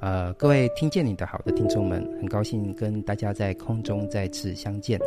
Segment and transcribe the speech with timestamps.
[0.00, 4.98] 呃，各位听见你的好的听众们，很高兴跟大家在空中再次相见。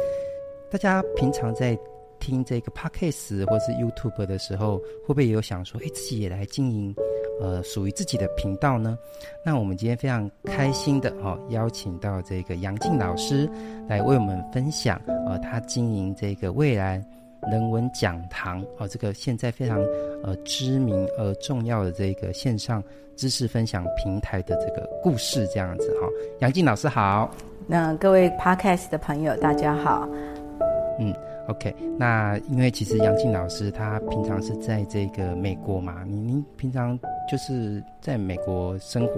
[0.70, 1.78] 大家平常在
[2.20, 6.94] 听这个 Podcast 或是 YouTube 的时候，会不会也有想说，哎，自己也来经营
[7.42, 8.98] 呃属于自己的频道呢？
[9.44, 13.50] 那我们今天非常开心的哦，邀请到这个杨静老师
[13.90, 17.04] 来为我们分享，呃，他经营这个蔚蓝
[17.52, 19.80] 人文讲堂哦，这个现在非常
[20.24, 22.84] 呃知名而重要的这个线上
[23.16, 26.08] 知识分享平台的这个故事，这样子哈。
[26.40, 27.30] 杨静老师好，
[27.68, 30.08] 那各位 Podcast 的朋友大家好，
[31.00, 31.14] 嗯。
[31.50, 36.98] OK，那因为其实杨静老师他平常是在这个美国嘛，您您平常
[37.30, 39.16] 就是在美国生活。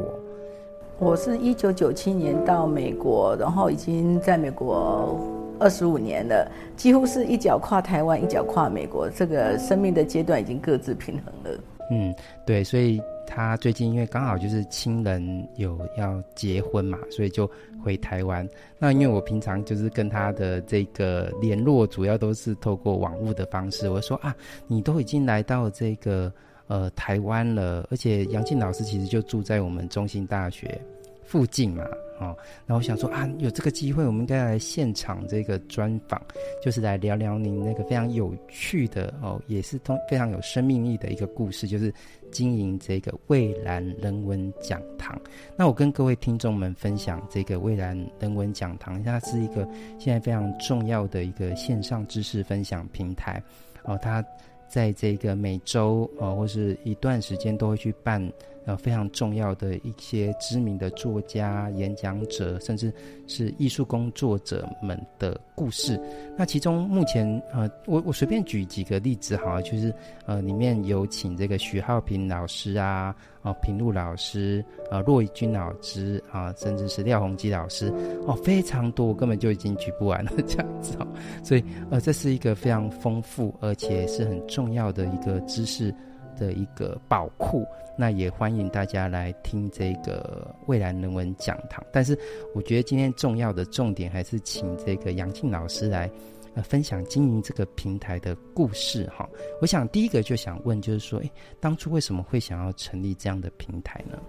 [0.97, 5.15] 我是一九九七年到美国，然后已经在美国
[5.59, 11.59] 二十五年了，几乎是一脚跨台湾，一脚跨美国，这个生命的阶段已经各自平衡了。
[11.91, 12.13] 嗯，
[12.45, 13.01] 对，所以。
[13.27, 17.49] 他最近因为刚好就是亲人有要结婚嘛，所以就
[17.83, 18.47] 回台湾。
[18.77, 23.89] 那因为我平常就是跟他的这个联络，主要都是透过网络的方式。
[23.89, 24.33] 我说啊，
[24.67, 26.31] 你都已经来到这个
[26.67, 30.79] 呃台湾了，而且杨静老师其实就住在我们中兴大学
[31.23, 31.83] 附近嘛。
[32.19, 32.35] 哦，
[32.65, 36.21] 然后我想说啊，有这个机会，我们应该来现场这个专访，
[36.63, 41.93] 就是来聊聊您那个非常有趣的哦，也是通非常有生命力的一个故事，就是
[42.31, 45.19] 经营这个蔚蓝人文讲堂。
[45.57, 49.67] 那我跟各位听众们分享这个蔚蓝人文讲堂，它是一个
[49.99, 53.41] 现在非常重要的一个线上知识分享平台
[53.83, 54.23] 哦，它
[54.67, 58.31] 在这个每周哦或是一段时间都会去办。
[58.65, 62.91] 呃，非常重要的一些知名的作家、演讲者，甚至
[63.27, 65.99] 是艺术工作者们的故事。
[66.37, 69.93] 那其中目前，呃，我我随便举几个例子哈，就是
[70.25, 77.93] 呃，里面有请这个徐浩平老师啊，哦、平路老师，啊，骆以军老师啊、甚至是廖鸿基老师，
[78.25, 81.07] 哦、非常多，根本就已经举不完了 这样子哦。
[81.43, 85.93] 所以，呃，这是一个非常丰富而且是很重要的一个知识
[86.35, 87.65] 的一个宝库，
[87.97, 91.83] 那也欢迎大家来听这个未来人文讲堂。
[91.91, 92.17] 但是，
[92.53, 96.09] 我觉得今天重要的重点还是请这个杨静老师来
[96.53, 99.27] 呃分享经营这个平台的故事哈。
[99.61, 104.19] 我想第一个就想问，就是说，诶，当初为什么会想要成立这样的平台呢？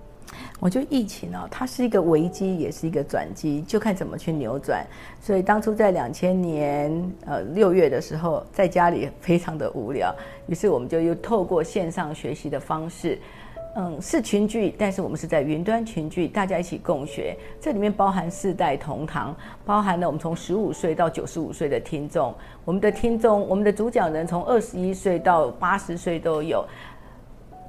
[0.59, 4.85] 我觉得疫情哦，它是一个危机，也是一个转机，就看怎么去扭转。
[5.21, 10.15] 所以当初在两千年呃六月的时候，在家里非常的无聊，
[10.47, 13.19] 于是我们就又透过线上学习的方式，
[13.77, 17.37] 嗯，是群聚，但是我们是在云端群聚，大家一起共学。
[17.61, 26.65] 这里面包含世代同堂，包含了我们从十五岁到九十五岁的听众，我们的听众，我们的主讲人从二十一岁到八十岁都有。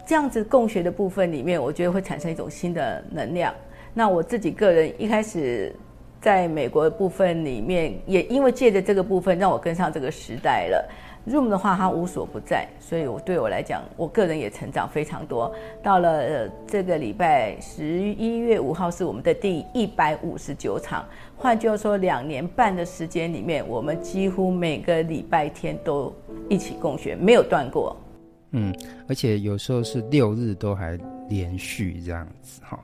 [0.07, 3.53] 这样子共学的部分里面，我觉得会产生一种新的能量。
[3.93, 5.75] 那我自己个人一开始
[6.21, 10.89] 在美国的部分里面，也因为借着这个部分，让我跟上这个时代了。
[11.27, 15.53] Zoom 的话，它无所不在，所以我对我来讲，我个人也成长非常多。
[15.83, 26.13] 到了、呃、这个礼拜十一月五号是我们的第一百五十九场，换句话说，两年半的时间里面，我们几乎每个礼拜天都
[26.47, 27.93] 一起共学，没有断过。
[28.51, 28.73] 嗯，
[29.07, 30.97] 而且有时候是六日都还
[31.29, 32.79] 连续这样子哈。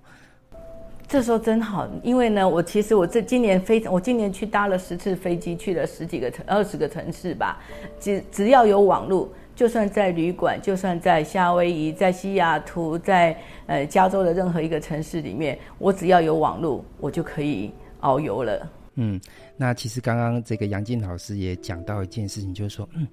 [1.07, 7.59] 这时候真好，因为呢，我其实我这今年飞，我今年去搭了十次飞机，去了十几个城、二十个城市吧。
[7.99, 13.37] 只只要有网络，就算在旅馆，就算在夏威夷、在西雅图、在
[13.67, 17.71] 呃加州的任何一个城市里面，我只要有网络，我就可以
[18.01, 18.67] 遨游了。
[18.95, 19.19] 嗯，
[19.57, 23.07] 那其实刚刚这个杨静老师也讲到一件事情，就是说，嗯。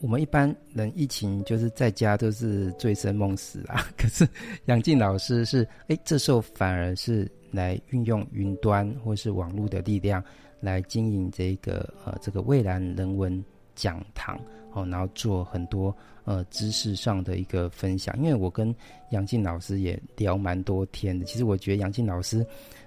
[0.00, 4.26] 我们一般人疫情就是在家都是醉生梦死啊， 可是
[4.64, 10.24] 杨静老师是哎，这时候反而是来运用云端或是网络的力量
[10.58, 14.40] 来经营这个呃这个蔚蓝人文讲堂
[14.72, 18.16] 哦，然后做很多呃知识上的一个分享。
[18.16, 18.74] 因为我跟
[19.10, 22.42] 杨静老师也聊蛮多天的，其实我觉得杨静老师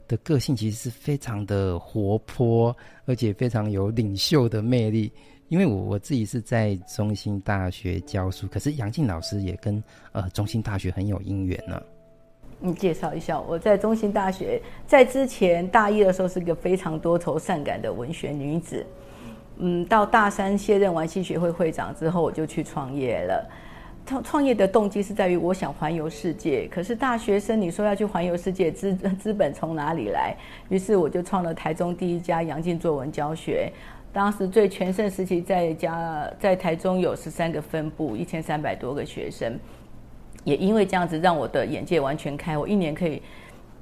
[0.07, 2.75] 的个性其实是非常的活泼，
[3.05, 5.11] 而且非常有领袖的魅力。
[5.49, 9.81] 因为我我自己是在中兴大学教书，可是杨静老师也跟
[10.11, 11.81] 呃中兴大学很有姻缘呢。
[12.59, 18.85] 你介绍一下，我在中兴大学在之前大一的时候是个非常多愁善感的文学女子，
[19.57, 23.49] 嗯，到大三卸任完戏学会会长之后，我就去创业了。
[24.07, 30.33] 创创业的动机是在于我想环游世界，可是大学生你说要去环游世界，资资本从哪里来？
[30.69, 33.69] 于是我就创了台中第一家杨静作文教学。
[34.13, 39.59] 当时最全盛时期，在家在台中有十三个分部，一千三百多个学生。
[40.45, 42.57] 也因为这样子，让我的眼界完全开。
[42.57, 43.21] 我一年可以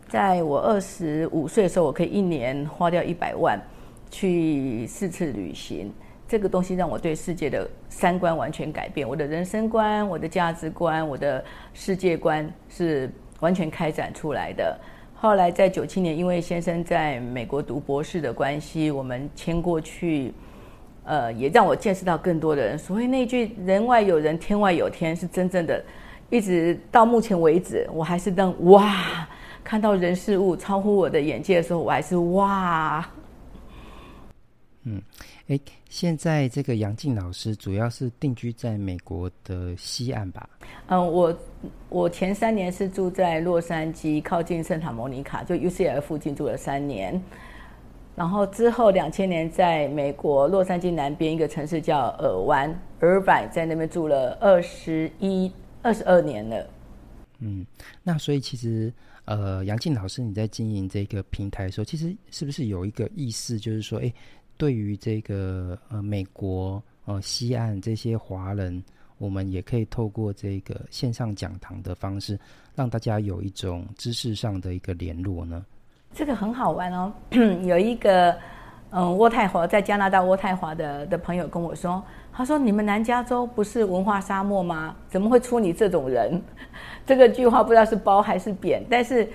[0.10, 3.62] 在我二十五岁的时候，我可以一年花掉一百万
[4.10, 5.94] 去四次旅行。
[6.35, 11.41] 这个东西让我对世界的三观完全改变，我的人生观、我的价值观、我的
[11.73, 13.09] 世界观是
[13.39, 14.77] 完全开展出来的。
[15.13, 20.33] 后来在九七年，因为先生在美国读博士的关系，我们迁过去，
[21.05, 22.77] 呃，也让我见识到更多的人。
[22.77, 25.81] 所以那句“人外有人，天外有天”是真正的。
[26.29, 29.25] 一直到目前为止，我还是当哇，
[29.63, 33.09] 看到人事物超乎我的眼界的时候，我还是哇。
[34.85, 35.01] 嗯。
[35.47, 35.59] 哎，
[35.89, 40.49] 现在这个杨静老师主要是定居在美国的西岸吧？
[40.87, 41.37] 嗯，我
[41.89, 47.21] 我前三年是住在洛杉矶，靠近圣塔莫尼卡，就 UCL 附近住了三年。
[48.15, 56.65] 然后之后两千年在美国洛杉矶南边一个城市叫尔湾 （Irvine），在那边住了二十一、二十二年了。
[57.39, 57.65] 嗯，
[58.01, 58.93] 那所以其实
[59.25, 64.13] 呃，杨静老师你在经营这个平台的时候，其实是不是有一个意思，就是说，哎？
[64.57, 68.83] 对于这个呃美国呃西岸这些华人，
[69.17, 72.39] 我们也可以透过这个线上讲堂的方式，
[72.73, 75.65] 让大家有一种知识上的一个联络呢。
[76.13, 77.11] 这个很好玩哦。
[77.65, 78.31] 有一个
[78.91, 84.95] 嗯渥太华在加拿大渥太华的的朋友跟我说，他说：“你们南加州不是文化沙漠吗？
[85.09, 86.41] 怎么会出你这种人？”
[87.05, 89.27] 这个句话不知道是褒还是贬，但是。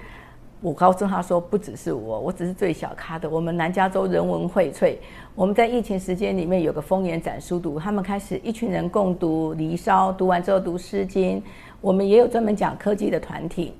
[0.62, 3.30] 我告诉他说，不只是我，我只是最小咖的。
[3.30, 4.94] 我们南加州人文荟萃，
[5.34, 11.40] 我们在疫情时间里面有个丰年展书读，他们开始一群人共读《离骚》，读完之后读《诗经》。
[11.80, 13.72] 我们也有专门讲科技的团体，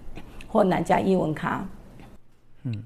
[0.48, 1.68] 或南加英文咖。
[2.62, 2.82] 嗯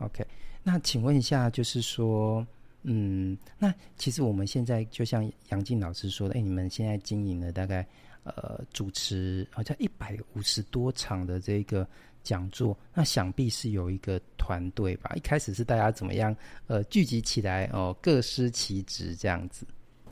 [0.00, 0.26] ，OK，
[0.64, 2.44] 那请问一下，就是说，
[2.82, 7.86] 嗯，那其实我们现在就像杨静老师说的，哎，你们现在经营了大概
[8.24, 11.86] 呃主持好像一百五十多场的这个。
[12.24, 15.12] 讲座，那想必是有一个团队吧？
[15.14, 16.34] 一开始是大家怎么样？
[16.66, 19.64] 呃，聚集起来哦，各司其职这样子。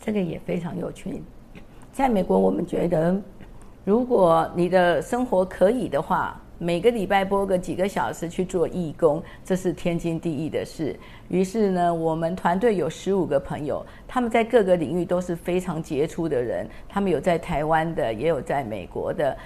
[0.05, 1.21] 这个也非常有趣。
[1.93, 3.21] 在美国，我们觉得，
[3.85, 10.99] 如果你的生活可以的话，每个礼拜播个几个小时去做义工，这是天经地义的事。
[11.29, 16.69] 于是呢，我们团队有十五个朋友，他们在各个领域都是非常杰出的人。
[16.89, 19.37] 他们有在台湾的，也有在美国的。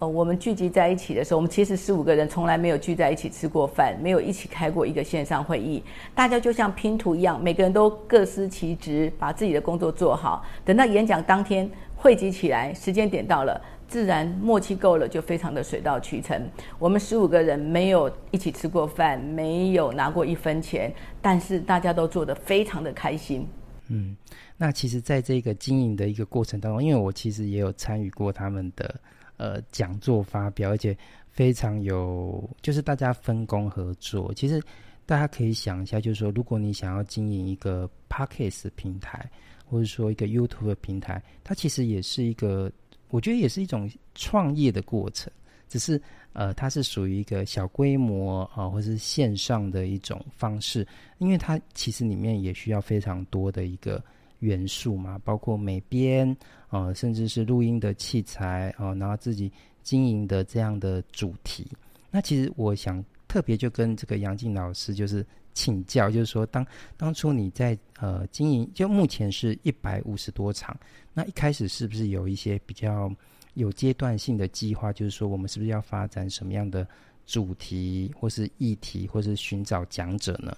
[0.00, 5.82] 呃，我们聚集在一起的时候，我们其实十五个人从来没有聚在一起吃过饭，没有一起开过一个线上会议。
[6.14, 10.42] 大家就像拼图一样，每个人都各司其职，把自己的工作做好。
[10.64, 16.48] 等到演讲当天汇集起来，时间点到了，自然默契够了，就非常的水到渠成。
[16.78, 23.46] 我们十五个人没有一起吃过饭，没有拿过一分钱，但是大家都做得非常的开心。
[23.88, 24.16] 嗯，
[24.56, 28.98] 那其实，在这个经营的一个过程当中，因为我其实也有参与过他们的。
[29.40, 30.94] 呃，讲座发表，而且
[31.30, 34.30] 非常有，就是大家分工合作。
[34.34, 34.62] 其实
[35.06, 39.30] 大家可以想一下，就是说，如果你想要经营一个 Podcast 平台，
[39.64, 42.70] 或者说一个 YouTube 的平台，它其实也是一个，
[43.08, 45.32] 我觉得也是一种创业的过程。
[45.70, 45.98] 只是
[46.34, 54.04] 呃，它是属于一个小规模啊、呃，或是线上的一种方式，因为它其实里面也需要非常多的一个。
[54.40, 56.28] 元素嘛，包括美编
[56.68, 59.50] 啊、呃，甚至是录音的器材啊、呃，然后自己
[59.82, 61.66] 经营的这样的主题。
[62.10, 66.66] 那其实我想特别就跟这个杨静老师就是请教，就是说当
[66.96, 70.76] 当初你在呃经营，就目前是一百五十多场，
[71.14, 73.12] 那一开始是不是有一些比较
[73.54, 74.92] 有阶段性的计划？
[74.92, 76.86] 就是说我们是不是要发展什么样的
[77.26, 80.56] 主题，或是议题，或是寻找讲者呢？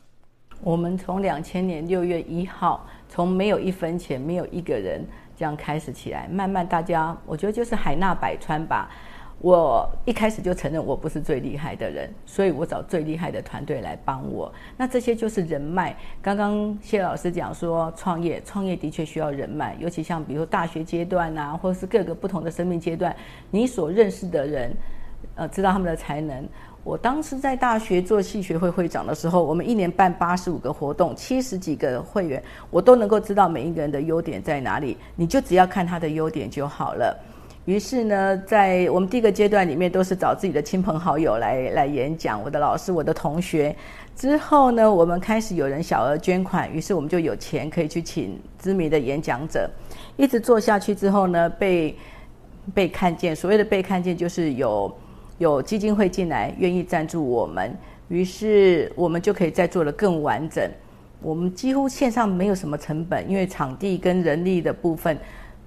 [0.62, 5.04] 我们从两千年六月一号，从没有一分钱、没有一个人
[5.36, 8.88] 这样开始起来，慢慢大家，我觉得就是海纳百川吧。
[9.40, 14.52] 我一开始就承认我不是最厉害的人，所以我找最厉害的团队来帮我。
[14.76, 15.96] 那这些就是人脉。
[16.22, 23.16] 刚刚谢老师讲说，创业，创业的确需要人脉，尤其像比如大学阶段啊，或者是各个不同的生命阶段，
[23.50, 24.72] 你所认识的人，
[25.34, 26.46] 呃，知道他们的才能。
[26.84, 34.96] 我当时在大学做系学会会长的时候，我们一年办八十五个活动，七十几个会员，我都能够知道每一个人的优点在哪里。
[35.14, 37.16] 你就只要看他的优点就好了。
[37.66, 43.74] 于是呢，在我们第一个阶段里面，都是找自己的亲朋好友来来演讲，我的老师、我的同学。
[44.16, 49.70] 之后呢，我们开始有人小额捐款，于是我们就有钱可以去请知名的演讲者。
[50.16, 51.96] 一直做下去之后呢，被
[52.74, 53.36] 被看见。
[53.36, 54.92] 所谓的被看见，就是有。
[55.38, 57.76] 有基金会进来，愿意赞助我们，
[58.08, 60.70] 于是我们就可以再做得更完整。
[61.20, 65.16] 我们几乎线上没有什么成本，因为场地跟人力的部分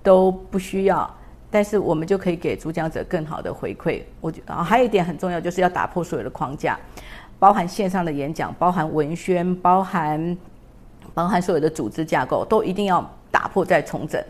[0.04, 1.10] 都不需要。
[1.52, 4.02] 但是我们就可以给主讲者更好的回馈。
[4.20, 6.78] 我觉得啊，还有一点很重要，就是要打破所有的框架，
[7.40, 10.38] 包含线上的演讲，包含文宣，包含
[11.14, 14.22] 包含所有的组织架构，都一定要打破再重整。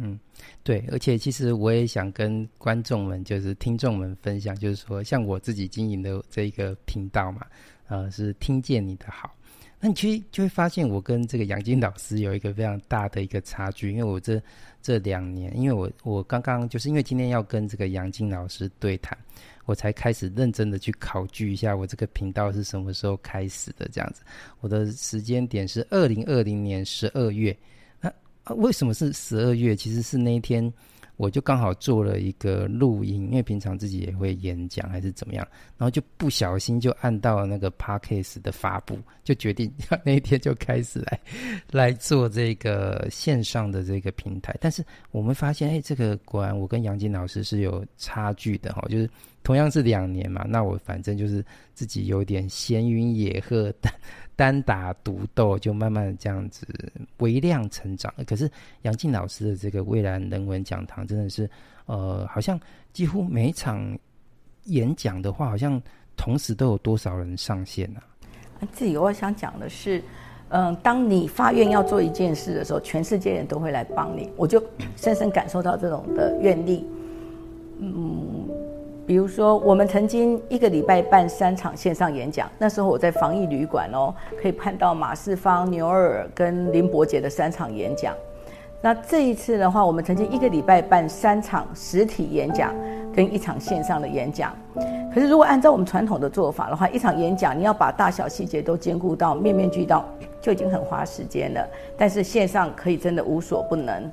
[0.00, 0.18] 嗯，
[0.62, 7.44] 对，而且其实我也想跟观众们，就是听众们分享，就是说，像我自己经营的这个频道嘛，
[7.88, 9.34] 呃，是听见你的好。
[9.80, 14.40] 那你其实就会发现，我跟这个杨静老师有一个非常大的一个差距，因为我这
[14.80, 19.18] 这两年，因为我我刚刚就是因为今天要跟这个杨静老师对谈，
[19.66, 24.22] 我才开始认真的去考据一下我这个频道是什么时候开始的这样子。
[24.60, 27.56] 我的时间点是二零二零年十二月。
[28.56, 29.76] 为什么是十二月？
[29.76, 30.72] 其实是那一天。
[31.16, 35.44] 我就刚好做了一个录音，因为平常自己也会演讲还是怎么样，
[35.76, 39.68] 然后就不小心就按到那个 Podcast 的发布，就决定
[40.06, 41.20] 那一天就开始来
[41.72, 44.56] 来做这个线上的这个平台。
[44.60, 49.10] 但是我们发现，哎，这个果然我跟杨金老师是有差距的哈，就是
[49.42, 53.74] 同样是两年嘛，那我反正就是自己有点闲云野鹤。
[54.36, 56.64] 单打独斗就慢慢这样子
[57.18, 58.50] 微量成长，可是
[58.82, 61.48] 杨静老师的这个蔚蓝人文讲堂真的是，
[61.86, 62.58] 呃，好像
[62.92, 63.98] 几乎每一场
[64.64, 65.80] 演讲的话，好像
[66.16, 68.00] 同时都有多少人上线呢？
[68.60, 68.68] 啊？
[68.72, 70.02] 自己我想讲的是，
[70.48, 74.62] 嗯、当你发愿要做一件事的时候，全世界人都会来帮你，我就
[74.96, 76.86] 深深感受到这种的愿力，
[77.78, 78.48] 嗯。
[79.08, 88.14] 比如说，我们曾经一个礼拜办三场线上演讲，那时候我在防疫旅馆哦，可以看到马世芳、牛尔跟林伯杰的三场演讲。
[88.82, 92.74] 那这一次的话，我们曾经一个礼拜办三场实体演讲
[93.14, 94.54] 跟一场线上的演讲。
[95.14, 100.04] 可是如果按照我们传统的做法的话，一场演讲你要把大小细节都兼顾到，面面俱到，
[100.38, 101.66] 就已经很花时间了。
[101.96, 104.12] 但是线上可以真的无所不能。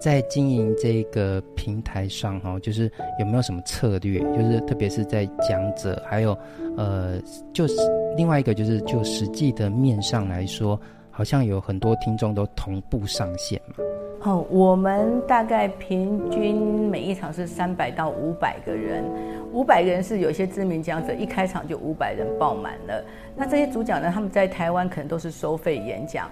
[0.00, 4.20] 在经营这个平台上，哈，就是有没有什么策略？
[4.20, 6.36] 就是特别是在讲者，还有
[6.76, 7.20] 呃，
[7.52, 7.74] 就是
[8.16, 13.84] 另外一个，就是就实际的面上来说，好像有很多听众都同步上线嘛。
[14.22, 16.56] 哦，我们大概平均
[16.88, 19.04] 每一场是三百到五百个人，
[19.52, 23.04] 五百个人是有些知名讲者一开场就五百人爆满了。
[23.36, 26.28] 那这些主讲呢，他们在台湾可能都是收费演讲。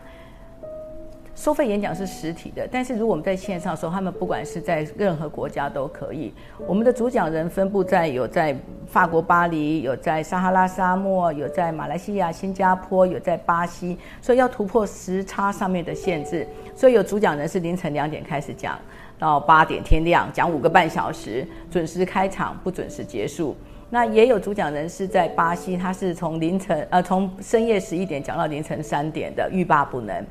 [1.36, 6.32] 收费演讲是实体的，但是如果我们在线上的时候，他们不管是在任何国家都可以。
[6.66, 16.48] 我们的主讲人分布在有在法国巴黎，有在撒哈拉沙漠，有在马来西亚、新加坡，有在巴西，所以要突破时差上面的限制。
[16.74, 18.78] 所以有主讲人是凌晨两点开始讲，
[19.18, 23.54] 到八点天亮，讲五个半小时，准时开场，不准时结束。
[23.90, 30.24] 那也有主讲人是在巴西，他是从凌晨呃从深夜十一点讲到凌晨三点的，欲罢不能。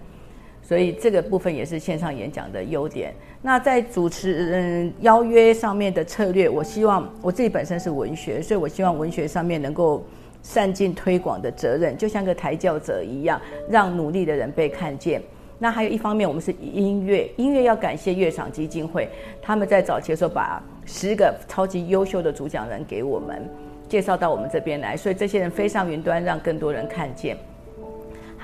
[0.68, 3.14] 所以这个部分也是线上演讲的优点。
[3.42, 10.04] 那在主持嗯邀约上面的策略，我希望我自己本身是文学，所以我希望文学上面能够
[10.42, 15.22] 善尽推广的责任，就像个抬轿者一样，让努力的人被看见。
[15.60, 19.08] 那还有一方面，我们是音乐，音乐要感谢乐赏基金会，
[19.42, 23.48] 他们在早期的时候把十个超级优秀的主讲人给我们
[23.88, 27.38] 介绍到我们这边来，所以这些人飞上云端，让更多人看见。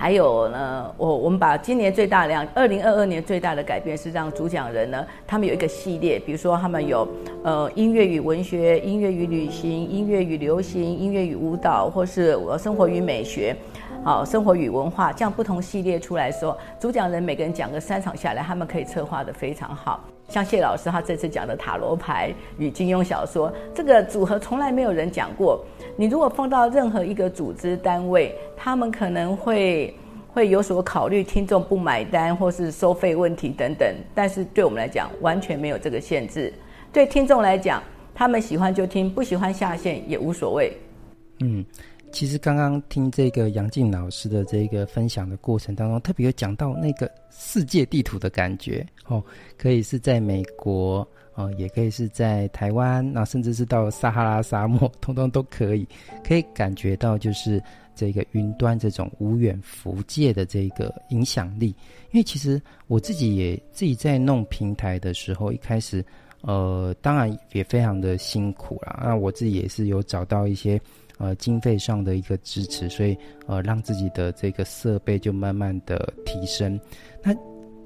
[0.01, 7.07] 还有呢，我我们把今年最大量，二零二二年最大的改变是让主讲人呢，他们有一个系列，比如说他们有
[7.43, 13.55] 呃音乐与文学、音乐与旅行、音乐与流行、音乐与舞蹈，或是我生活与美学，
[14.03, 20.03] 好，生活与文化，这样不同系列出来说，主讲人每个人讲个三场下来，他们可以策划得非常好。
[20.31, 25.61] 像谢老师他这次讲的塔罗牌与金庸小说，这个组合从来没有人讲过。
[25.97, 29.93] 你如果放到任何一个组织单位，他们可能会
[30.33, 33.93] 会有所考虑，听众不买单或是收费问题等等。
[34.15, 36.53] 但是对我们来讲，完全没有这个限制。
[36.93, 37.83] 对听众来讲，
[38.15, 40.71] 他们喜欢就听，不喜欢下线也无所谓。
[41.41, 41.65] 嗯。
[42.11, 49.23] 其实刚刚听这个杨静老师的这个分享的过程当中，特别有讲到那个世界地图的感觉哦，
[49.57, 55.87] 可以是在美国哦，也可以是在台湾，那甚至是到撒哈拉沙漠，通通都可以，
[56.23, 57.63] 可以感觉到就是
[57.95, 61.67] 这个云端这种无远弗届的这个影响力。
[62.11, 66.03] 因为其实我自己也自己在弄平台的时候，一开始
[66.41, 69.01] 呃，当然也非常的辛苦啦。
[69.03, 70.79] 那我自己也是有找到一些。
[71.21, 76.79] 呃，经费上的一个支持，所以呃，让自己的这个设备就慢慢的提升。
[77.21, 77.31] 那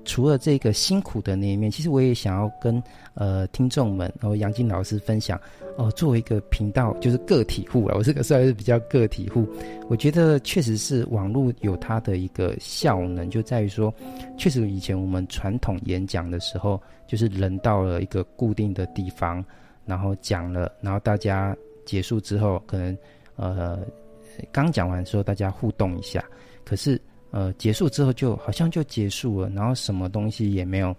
[0.06, 2.82] 除了这个辛苦的那一面，其实我也想要跟
[3.16, 5.40] 呃听众们，然后杨静老师分享。
[5.78, 9.46] 哦，作为一个频道，就是个体户啊，我这个算是比较个体户。
[9.90, 13.94] 我觉得确实是网络有它的一个效能，就在于说，
[14.38, 19.44] 确实以前我们传统演讲的时候，就是人到了一个固定的地方，
[19.86, 22.98] 然后讲了，然后大家结束之后，可能
[23.36, 23.80] 呃
[24.52, 26.24] 刚讲完的时候大家互动一下，
[26.64, 27.00] 可是
[27.32, 30.96] 呃结束之后就好像就结束了，然后什么东西也没有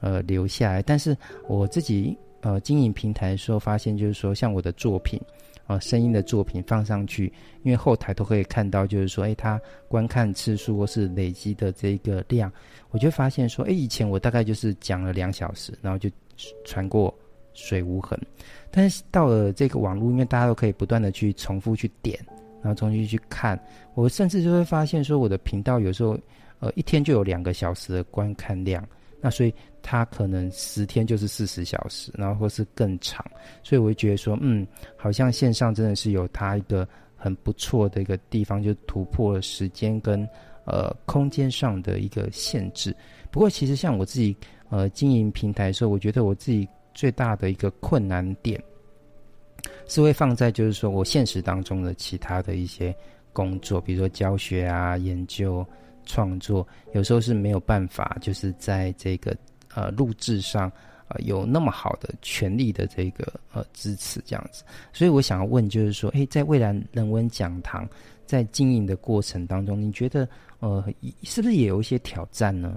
[0.00, 0.82] 呃留下来。
[0.82, 1.16] 但是
[1.48, 2.16] 我自己。
[2.42, 5.20] 呃，经营平台的时候发现，就是说，像我的作品，
[5.66, 7.30] 啊，声音的作品放上去，
[7.64, 12.50] 因为后台都可以看到，就是说，诶，它观看次数或是累积的这个量，
[12.92, 16.08] 我就发现说，诶，以前我大概就是讲了两小时，然后就
[16.64, 17.14] 传过
[17.52, 18.18] 水无痕，
[18.70, 22.18] 但是到了这个网络，因为大家都可以不断的去重复去点，
[22.62, 23.60] 然后重新去看，
[23.94, 26.18] 我甚至就会发现说，我的频道有时候，
[26.60, 28.86] 呃，一天就有两个小时的观看量。
[29.22, 33.22] 那所以它可能十天就是四十小时，然后或是更长，
[33.62, 40.26] 所以我会觉得说，嗯，好像线上真的是有它一个很不错的一个地方，就突破了时间跟
[40.64, 42.96] 呃空间上的一个限制。
[43.30, 44.34] 不过其实像我自己
[44.70, 46.66] 呃经营平台的时候，我觉得我自己
[47.00, 48.62] 最大的一个困难点
[49.86, 52.94] 是会放在就是说我现实当中的其他的一些
[53.32, 55.64] 工作，比如说教学啊、研究。
[56.06, 59.36] 创作有时候是没有办法，就是在这个
[59.72, 60.72] 呃录制上
[61.06, 67.88] 呃有那么好的权力的这个呃支持这样子，所以我想要问，就是说，诶，在未来人文讲堂
[68.26, 70.26] 在经营的过程当中，你觉得
[70.58, 70.84] 呃
[71.22, 72.76] 是不是也有一些挑战呢？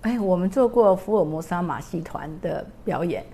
[0.00, 3.24] 哎，我们做过福尔摩沙马戏团的表演，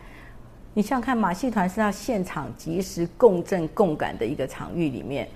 [0.77, 5.29] 你想想看，马戏团是要现场即时共振共感的一个场域里面。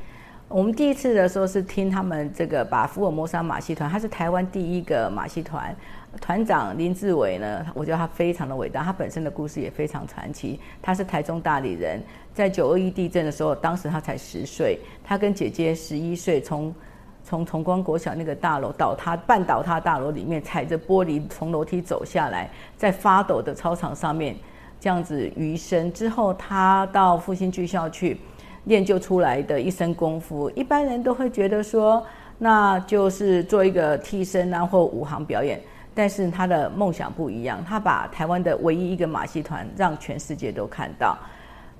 [0.49, 5.73] 我们第一次的时候是听他们这个把福尔摩沙马戏团，他是台湾第一个马戏团
[6.21, 10.59] 团长林志伟呢，我觉得他非常的伟大，他本身的故事也非常传奇。
[10.83, 12.03] 他是台中大里人，
[12.35, 16.75] 在九二一地震的时候，当时他才十岁，他跟姐姐十一岁，从
[17.23, 24.35] 从崇光国小那个大楼倒塌半倒塌大楼里面，踩着玻璃从楼梯走下来，在发抖的操场上面
[24.81, 28.19] 这样子余生之后，他到复兴剧校去。
[28.65, 32.05] 练就出来的一身功夫，一般人都会觉得说，
[32.37, 35.59] 那就是做一个替身啊，或武行表演。
[35.95, 41.17] 但是他的梦想不一样，他把台湾的唯一一个马戏团让全世界都看到。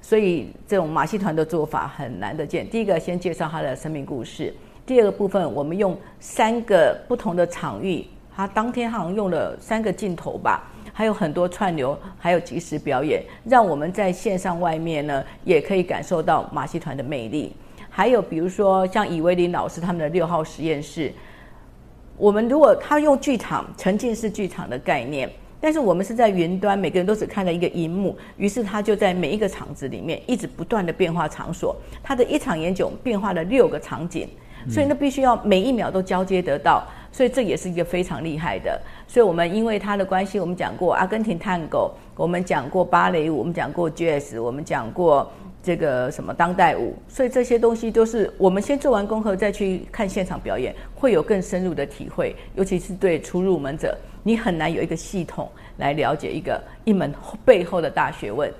[0.01, 2.67] 所以这种马戏团的做法很难得见。
[2.71, 4.55] 第一个先介绍他的生命故事，
[4.87, 10.73] 第二个部分我们用三个不同的场域，他当天好像用了三个镜头吧。
[10.99, 17.53] 还有很多串流，还有即时表演，让我们在线上外面呢，也可以感受到马戏团的魅力。
[17.89, 21.13] 还有比如说像以为林老师他们的六号实验室，
[22.17, 25.31] 我们如果他用剧场沉浸式剧场的概念，
[25.61, 34.29] 但是我们是在云端，每个人都只看了一个荧幕，于是他就在每一个场子里面一直不断的变化场所，他的一场演讲变化了六个场景，
[34.69, 36.85] 所以那必须要每一秒都交接得到。
[37.11, 38.81] 所以这也是一个非常厉害的。
[39.07, 45.31] 所以我们因为他的关系，我们讲过阿根廷探戈，我们讲过芭蕾舞，我们讲过 Jazz，我们讲过
[45.63, 46.95] 这个什么当代舞。
[47.09, 52.37] 所以这些东西都是我们先做完功课再去看现场表演，会有更深入的体会。
[52.55, 57.13] 尤其是对初入门者，你很难有一个系统来了解一个一门
[57.45, 58.53] 背后的大学问。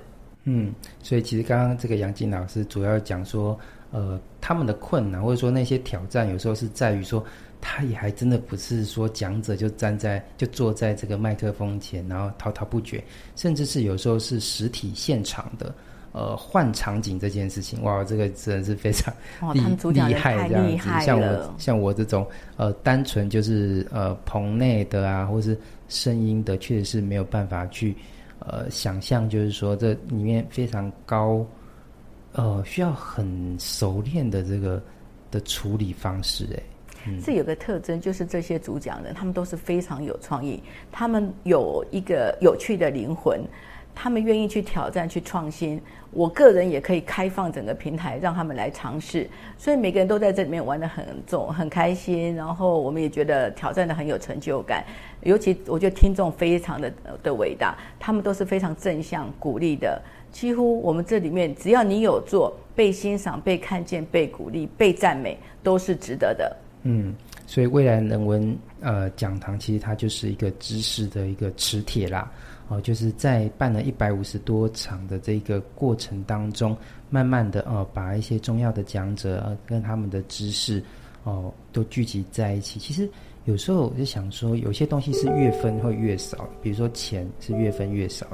[0.45, 3.57] 嗯，所以其实刚刚这个杨静老师主要讲说，
[3.91, 7.23] 呃，他们的困难或者说那些挑战，有时候是在于说。
[7.61, 13.03] 他也还真的不是说讲者就站在就坐在这个麦克风前，然后滔滔不绝，
[13.35, 15.73] 甚至是有时候是实体现场的，
[16.13, 19.13] 呃，换场景这件事情，哇，这个真的是非常
[19.53, 19.59] 厉
[19.91, 21.05] 厉害这样子。
[21.05, 25.57] 像我像我这种呃，单纯就是呃棚内的啊，或是
[25.89, 27.93] 声音的，确实是没有办法去
[28.39, 31.45] 呃想象，就是说这里面非常高，
[32.31, 34.81] 呃，需要很熟练的这个
[35.29, 36.63] 的处理方式，哎。
[37.23, 43.41] 这有个特征，就是这些主讲人，他们都是非常有创意，他们有一个有趣的灵魂，
[43.95, 45.81] 他们愿意去挑战、去创新。
[46.11, 52.35] 我个人也可以开放整个平台，让他们来尝试，所以每个人都在这里面玩得很重、很开心。
[52.35, 54.83] 然后我们也觉得挑战得很有成就感。
[55.21, 60.01] 尤其我觉得听众非常的的伟大，他们都是非常正向、鼓励的。
[60.31, 66.55] 几乎我们这里面，只要你有做，被欣赏、被看见、被鼓励、被赞美，都是值得的。
[66.91, 67.13] 嗯，
[67.45, 72.31] 所以未来人文呃讲堂其实它就是一个知识的一个磁铁啦，
[72.67, 76.75] 哦，就是在办了一百五十多场的这个过程当中，
[77.07, 80.83] 慢慢的哦把一些重要的讲者跟他们的知识
[81.25, 82.79] 哦都聚集在一起。
[82.79, 83.07] 其实
[83.45, 88.25] 有时候我就想说，有些东西是越分会越少，比如说钱是越分越少，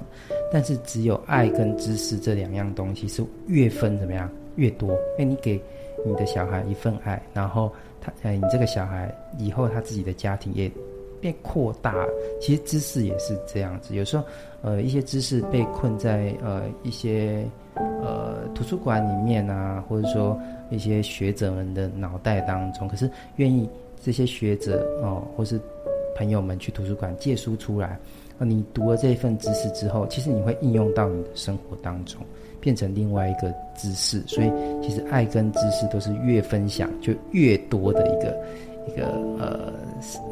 [0.50, 4.92] 但是只有爱跟知识这两样东西是越分怎么样越多？
[5.20, 5.62] 因为你给
[6.06, 7.74] 你的小孩一份爱，然后
[8.06, 10.72] 他哎，你这个小孩以后他自己的家庭也
[11.20, 12.06] 变扩大。
[12.40, 14.24] 其实知识也是这样子，有时候
[14.62, 20.40] 呃一些知识被困在呃一些呃图书馆里面啊，或者说
[20.70, 23.68] 一些学者们的脑袋当中，可是愿意。
[24.04, 25.60] 这些学者哦，或是
[26.16, 27.98] 朋友们去图书馆借书出来，
[28.38, 32.22] 啊，你读了这份知识之后，其实你会应用到你的生活当中，
[32.66, 34.20] 变成另外一个知识。
[34.26, 34.52] 所以，
[34.82, 38.36] 其实爱跟知识都是越分享就越多的一个
[38.88, 39.06] 一个
[39.40, 39.72] 呃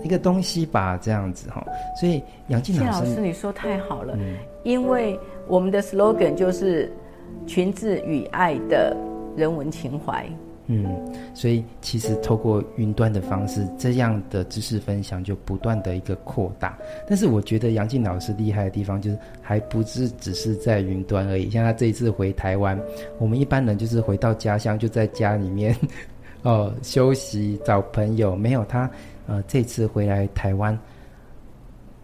[0.03, 1.63] 一个东西吧，这样子哈。
[1.95, 5.17] 所以，杨静老师，老师你说太好了，嗯，因为
[5.47, 6.91] 我们的 slogan 就是
[7.45, 8.97] “群智与爱的
[9.37, 10.27] 人文情怀”。
[10.67, 10.86] 嗯，
[11.34, 16.78] 所以其实透过云端的方式，这样的知识分享就不断的一个扩大。
[17.06, 21.49] 但是我觉得杨静老师厉害的地方，就是还不是只是在云端而已。
[21.49, 22.80] 像他这一次回台湾，
[23.17, 25.76] 我们一般人就是回到家乡，就在家里面
[26.43, 28.34] 哦休息找朋友。
[28.34, 28.89] 没有他，
[29.28, 30.80] 呃，这次回来台湾，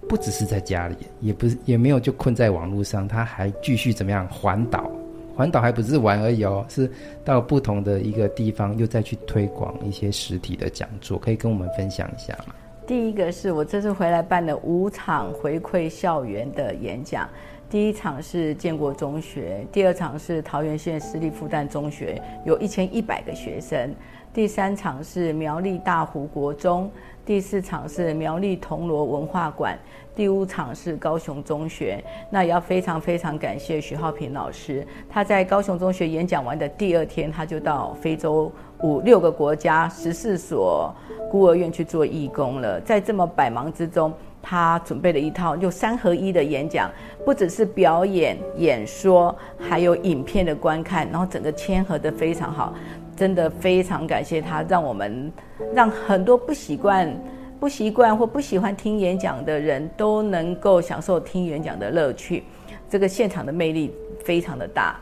[0.10, 4.92] 不只是在家里，也不是也没有就困在网络上，他还继续怎么样环岛。
[5.40, 6.92] 环岛还不是玩而已哦，是
[7.24, 12.54] 到不同的一个地方又再去推广一些实体的讲座，可以跟我们分享一下吗？
[12.86, 17.26] 第一个是我这次回来办了五场回馈校园的演讲，
[17.70, 23.96] 第一场是建国中学，第二场是桃园县私立复旦中学，有一千一百个学生，
[24.40, 26.90] 第三场是苗栗大湖国中。
[27.26, 29.78] 第四场是苗栗铜锣文化馆，
[30.16, 32.02] 第五场是高雄中学。
[32.30, 38.50] 那也要非常非常感谢徐浩平老师，他在高雄中学演讲完的第二天，他就到非洲
[38.82, 40.96] 五六个国家十四所
[41.30, 42.80] 孤儿院去做义工了。
[42.80, 46.90] 在这么百忙之中，他准备了一套就三合一的演讲，
[47.26, 52.74] 不只是表演、演说，还有影片的观看，然后整个签合得非常好。
[53.20, 55.30] 真的非常感谢他，让我们
[55.74, 57.14] 让很多不习惯、
[57.60, 62.46] 不习惯或不喜欢听演讲的人都能够享受听演讲的乐趣。
[62.90, 64.96] 这个现场的魅力非常的大。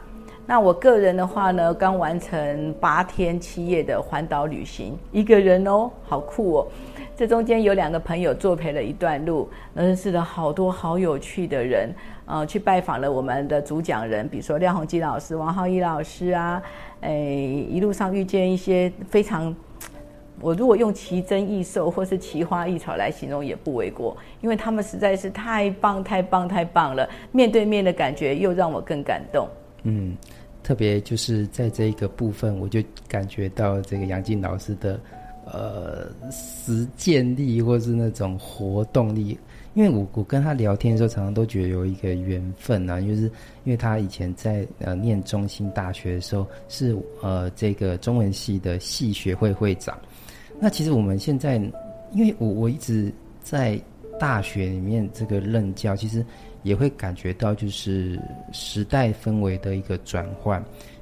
[0.47, 6.67] 那我个人的话呢，刚完成八天七夜的环岛旅行，一个人哦，好酷哦。
[7.17, 11.89] 这中间有两个朋友作陪了一段路，认识了好多好有趣的人。
[12.27, 16.61] 呃，去拜访了我们的主讲人，比如说廖鸿基老师、王浩一老师啊。
[17.01, 19.55] 诶，一路上遇见一些非常，
[20.39, 29.47] 我如果用奇珍异兽或是奇花异草来形容也不为过，因为他们实在是太棒、太棒、太棒了，面对面的感觉又让我更感动。
[29.83, 30.15] 嗯，
[30.61, 34.99] 特别就是在这一个部分，我就感觉到这个杨静老师的
[35.51, 39.37] 呃实践力，或是那种活动力。
[39.73, 43.23] 因为我我跟他聊天的时候，常常都觉得有一个缘分啊，就是
[43.63, 49.95] 因为他以前在呃念中兴大学的时候是呃这个中文系的系学会会长。
[50.59, 51.57] 那其实我们现在，
[52.11, 53.79] 因为我我一直在
[54.19, 56.25] 大学里面这个任教，其实
[56.63, 58.19] 也会感觉到就是
[58.51, 60.59] 时代氛围的一个转换。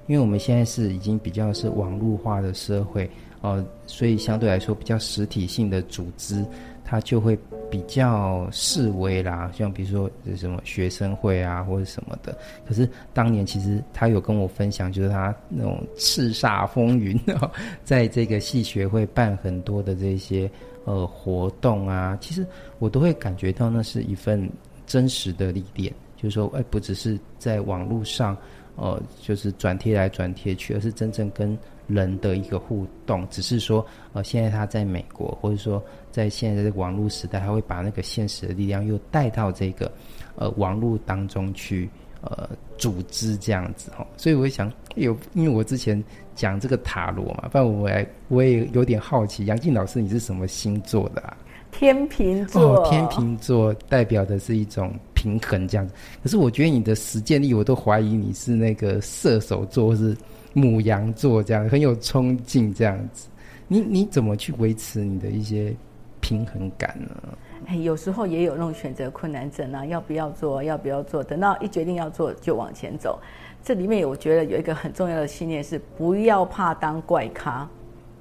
[0.08, 3.10] 因为我们现在是已经比较是网络化的社会
[3.45, 6.45] 哦，所以相对来说比较实体性的组织。
[6.88, 7.36] 它就会
[7.67, 12.38] 比较示威啦，像比如说什么学生会啊，或者什么的。
[12.63, 17.19] 可是当年其实他有跟我分享，就是他那种叱咤风云，
[17.84, 20.47] 在这个系学会办很多的这些
[20.84, 22.45] 呃活动啊，其实
[22.77, 24.47] 我都会感觉到那是一份
[24.86, 28.38] 真实的历练，就是说，哎，不只是在网络上，
[28.75, 31.58] 呃，就是转贴来转贴去，而是真正跟。
[31.88, 39.91] 人的一个互动，只是说，呃，现在他在美国，或者说在现在的网络时代，他会把那个现实的力量又带到这个，
[40.36, 41.88] 呃，网络当中去，
[42.21, 44.06] 呃，组织这样子哈。
[44.17, 46.04] 所以我想有，因为我之前
[46.36, 51.38] 讲这个塔罗嘛，不然我来我也有点好奇，杨静老师你是什么星座的啊？
[51.71, 52.78] 天秤座。
[52.78, 55.93] 哦，天秤座代表的是一种平衡这样子。
[56.24, 60.17] 可是我觉得你的实践力，我都怀疑你是那个射手座，或是。
[60.58, 63.28] 母羊座这样很有冲劲，这样子，
[63.68, 65.76] 你你怎么去维持你的一些
[66.22, 67.38] 平衡感呢？
[67.68, 73.20] 哎，有时候也有那种选择困难症啊，要不要做，要不要做，等到一决定要做就往前走。
[73.62, 77.70] 这里面我觉得有一个很重要的信念是：不要怕当怪咖，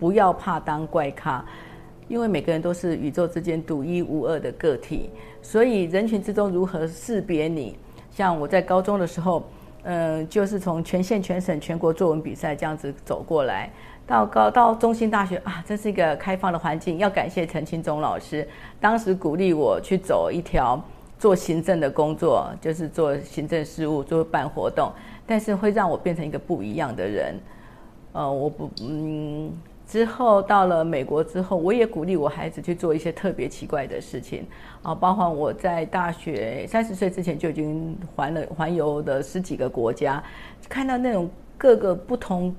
[0.01, 1.45] 不要怕当怪咖，
[2.09, 5.09] 因为每个人都是宇宙之间独一无二的个体，
[5.41, 7.77] 所以人群之中如何识别你？
[8.11, 9.45] 像我在高中的时候。
[9.85, 13.71] 嗯，就是从全县、全省、全国作文比赛这样子走过来，
[14.07, 16.99] 到高到中心大学啊，这是一个开放的环境。
[16.99, 18.49] 要感谢陈清忠老师，
[18.81, 20.83] 当时鼓励我去走一条
[21.19, 24.91] 做行政的工作，就是做行政事务、做办活动，
[25.27, 27.35] 但是会让我变成一个不一样的人。
[28.13, 29.53] 呃，我不，嗯。
[29.95, 34.45] 之后到了美国之后，我也鼓励我孩子去做一些特别奇怪的事情
[34.83, 40.21] 啊，包括我在大学三十岁之前就已经环了环游的十几个国家，
[40.69, 42.53] 看到那种各个不同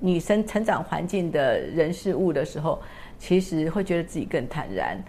[0.00, 2.82] 女生成长环境的人事物的时候，
[3.16, 5.00] 其实会觉得自己更坦然。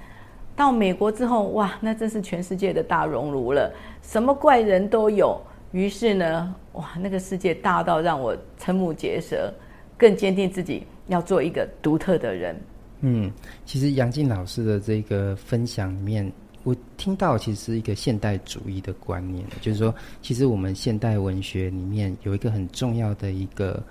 [0.56, 5.42] 到美国之后，哇，那真是全世界的大熔炉了，什么怪人都有。
[5.72, 9.52] 于是呢，哇，那个世界大到让我瞠目结舌，
[9.98, 10.86] 更坚定自己。
[11.08, 12.56] 要做一个独特的人。
[13.02, 13.32] 嗯，
[13.66, 16.32] 其实杨静老师的这个分享里面，
[16.64, 23.84] 我听到其实是一个现代主义的观念，就是说，其实我们现代文学里面有一个很重要的一个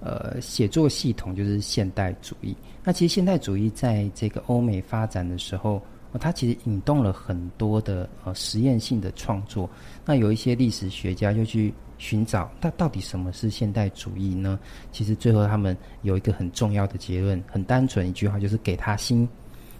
[0.00, 2.54] 呃写作系统，就是现代主义。
[2.84, 5.82] 那其实现代主义在这个欧美发展的时候，
[6.18, 9.68] 它其实引动了很多的呃实验性的创作。
[10.04, 11.72] 那有一些历史学家就去。
[12.00, 14.58] 寻找，那到底什么是现代主义呢？
[14.90, 19.28] 其实最后他们有一个很重要的结论，很单纯一句话，就是给他心，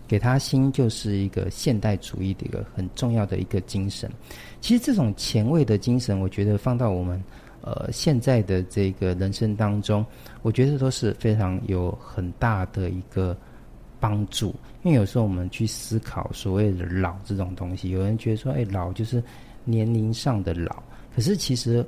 [0.07, 4.11] 给他心就是一个现代主义的一个很重要的一个精神。
[4.61, 7.19] 其实这种前卫的精神，我觉得放到我们
[7.63, 10.05] 呃现在的这个人生当中，
[10.43, 13.35] 我觉得都是非常有很大的一个
[13.99, 14.55] 帮助。
[14.83, 19.25] 因为有时候我们去思考所谓的老这种东西，有人觉得说，哎，老就是
[19.65, 20.83] 年龄上的老，
[21.17, 21.83] 可是其实。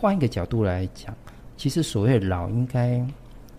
[0.00, 1.12] 换一个角度来讲，
[1.56, 3.04] 其实所谓老，应该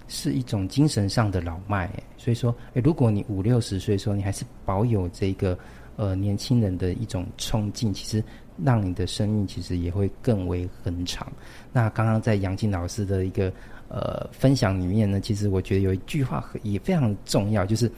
[0.08, 1.91] 是一种精神上的老迈。
[2.17, 5.60] 所以说，诶，如果你五六十岁的时候，你还是保有这个
[5.97, 8.23] 呃年轻人的一种冲劲，其实
[8.63, 11.30] 让你的生命其实也会更为恒长。
[11.73, 13.52] 那刚刚在杨静老师的一个
[13.89, 17.91] 呃分享里面呢，其实我觉得有一句话也非常重要，就是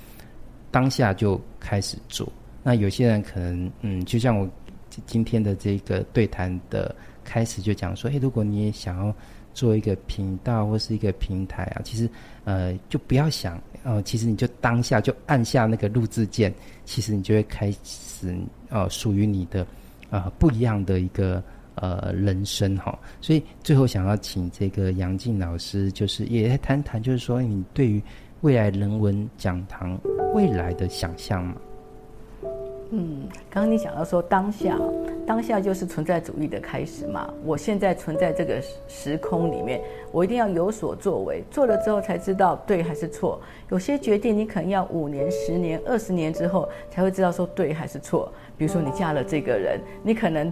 [0.71, 2.27] 当下就开始做。
[2.63, 4.49] 那有些人可能嗯，就像我
[5.05, 6.95] 今天的这个对谈的。
[7.31, 9.15] 开始就讲说，诶，如果你也想要
[9.53, 12.09] 做一个频道或是一个平台啊，其实，
[12.43, 18.35] 呃，就不要想，呃，其实你就当下就按下那个录制键，其实你就会开始，
[18.67, 19.65] 呃，属于你的，
[20.09, 21.41] 呃，不一样的一个
[21.75, 22.99] 呃人生哈。
[23.21, 28.03] 所以最后想要请这个杨静老师，就是也谈谈，就是说你对于
[28.41, 29.97] 未来人文讲堂
[30.33, 31.55] 未来的想象嘛。
[32.93, 34.77] 嗯，刚刚你想到说当下，
[35.25, 37.33] 当下就是存在主义的开始嘛。
[37.43, 39.81] 我现在存在这个时空里面，
[40.11, 43.41] 我一定要有所作为，做了之后才知道对还是错。
[43.69, 48.31] 有些决定你可能要五年、十年、二十年之后才会知道说对还是错。
[48.57, 50.51] 比如说你嫁了这个人，你可能。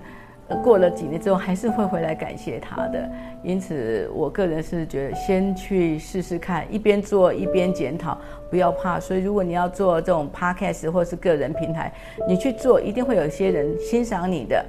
[0.58, 3.10] 过了几年之后，还是会回来感谢他的。
[3.44, 8.18] 因此，我个人是觉得先去试试看，一边做一边检讨，
[8.50, 9.00] 不要怕。
[9.00, 11.94] 所以，如果你要做这种 podcast 或是个人平台，
[12.28, 14.66] 你去做，一定会有些人欣赏你的，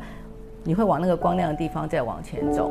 [0.65, 2.71] 你会往那个光亮的地方再往前走。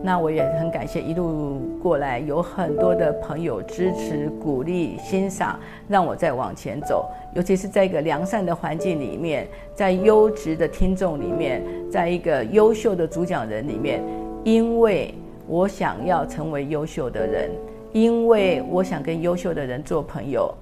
[0.00, 7.10] 那我也很感谢一路过来有很多的朋友支持、鼓励、欣赏，让我再往前走。
[7.34, 14.00] 尤其是在一个良善的环境里面，在优质的听众里面，在一个优秀的主讲人里面，
[14.44, 15.12] 因为
[15.48, 17.50] 我想要成为优秀的人，
[17.92, 20.54] 因为我想跟优秀的人做朋友。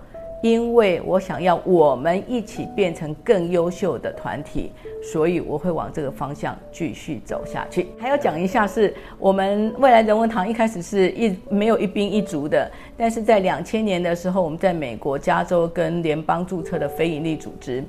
[0.46, 4.70] 因为我想要我们一起变成更优秀的团体，
[5.02, 7.88] 所以我会往这个方向继续走下去。
[7.98, 17.82] 还要讲一下，是我们未来人文堂一开始是一没有一兵一卒的，但是在两千年的时候，我们在美国加州跟联邦注册的非营利组织，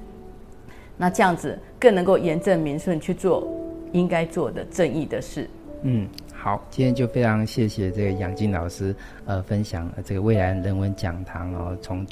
[0.98, 3.48] 那这样子更能够严正民顺去做
[3.91, 5.48] 应该做的正义的事。
[5.84, 12.04] 嗯，好，今天就非常谢谢这个杨静老师呃分享这个未来人文讲堂哦，从。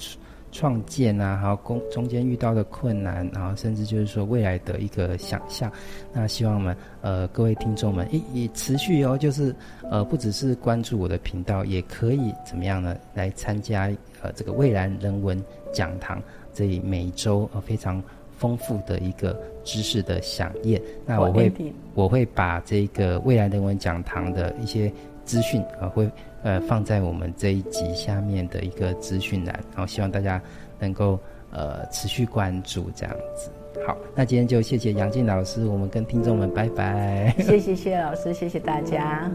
[0.55, 5.69] 创建啊，还有中中间遇到的困难，然后甚至就是说未来的一个想象。
[6.13, 9.53] 那希望我们呃各位听众们也也持续哦，就是
[9.91, 12.95] 呃不只是关注我的频道，也可以怎么样呢？
[13.13, 13.91] 来参加
[14.21, 18.01] 呃这个未来人文讲堂这里每周呃非常
[18.37, 20.81] 丰富的一个知识的饗宴。
[21.05, 21.51] 那我会
[21.93, 24.89] 我会把这个未来人文讲堂的一些
[25.25, 26.09] 资讯啊会。
[26.43, 30.39] 呃，放在我们这一集下面的一个资讯栏，然后希望大家
[30.77, 33.49] 能够呃持续关注这样子。
[33.83, 37.33] 好，那今天就谢谢杨静老师，我们跟听众们拜拜。
[37.39, 39.27] 谢谢谢老师，谢谢大家。